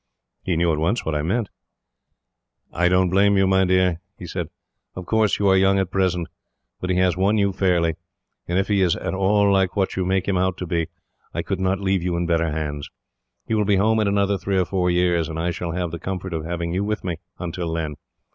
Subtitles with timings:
[0.41, 1.49] "He knew at once what I meant.
[2.73, 4.47] "'I don't blame you, my dear,' he said.
[4.95, 6.27] 'Of course, you are young at present,
[6.79, 7.93] but he has won you fairly;
[8.47, 10.87] and if he is at all like what you make him out to be,
[11.35, 12.89] I could not leave you in better hands.
[13.45, 15.99] He will be home in another three or four years, and I shall have the
[15.99, 17.93] comfort of having you with me, until then.